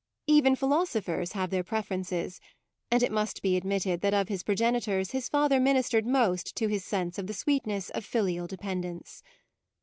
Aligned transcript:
Even 0.25 0.55
philosophers 0.55 1.33
have 1.33 1.51
their 1.51 1.63
preferences, 1.63 2.39
and 2.89 3.03
it 3.03 3.11
must 3.11 3.43
be 3.43 3.55
admitted 3.55 4.01
that 4.01 4.15
of 4.15 4.29
his 4.29 4.41
progenitors 4.41 5.11
his 5.11 5.29
father 5.29 5.59
ministered 5.59 6.07
most 6.07 6.55
to 6.55 6.67
his 6.67 6.83
sense 6.83 7.19
of 7.19 7.27
the 7.27 7.35
sweetness 7.35 7.91
of 7.91 8.03
filial 8.03 8.47
dependence. 8.47 9.21